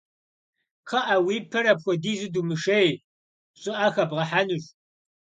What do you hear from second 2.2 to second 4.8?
думышей, щӏыӏэ хэбгъэхьэнущ.